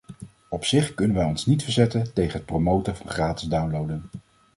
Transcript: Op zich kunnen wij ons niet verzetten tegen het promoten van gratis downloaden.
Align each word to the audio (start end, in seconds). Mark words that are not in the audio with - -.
Op 0.49 0.65
zich 0.65 0.93
kunnen 0.93 1.17
wij 1.17 1.25
ons 1.25 1.45
niet 1.45 1.63
verzetten 1.63 2.13
tegen 2.13 2.37
het 2.37 2.45
promoten 2.45 2.95
van 2.95 3.09
gratis 3.09 3.47
downloaden. 3.47 4.03